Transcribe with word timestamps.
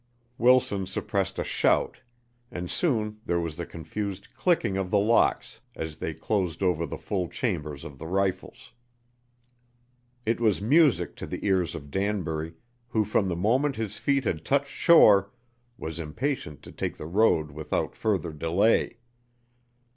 Wilson 0.39 0.87
suppressed 0.87 1.37
a 1.37 1.43
shout, 1.43 2.01
and 2.49 2.71
soon 2.71 3.19
there 3.23 3.39
was 3.39 3.55
the 3.55 3.67
confused 3.67 4.33
clicking 4.33 4.75
of 4.75 4.89
the 4.89 4.97
locks 4.97 5.61
as 5.75 5.97
they 5.99 6.11
closed 6.11 6.63
over 6.63 6.87
the 6.87 6.97
full 6.97 7.27
chambers 7.27 7.83
of 7.83 7.99
the 7.99 8.07
rifles. 8.07 8.71
It 10.25 10.39
was 10.39 10.59
music 10.59 11.15
to 11.17 11.27
the 11.27 11.45
ears 11.45 11.75
of 11.75 11.91
Danbury, 11.91 12.55
who 12.87 13.05
from 13.05 13.27
the 13.27 13.35
moment 13.35 13.75
his 13.75 13.97
feet 13.97 14.23
had 14.23 14.43
touched 14.43 14.71
shore 14.75 15.29
was 15.77 15.99
impatient 15.99 16.63
to 16.63 16.71
take 16.71 16.97
the 16.97 17.05
road 17.05 17.51
without 17.51 17.93
further 17.95 18.33
delay. 18.33 18.97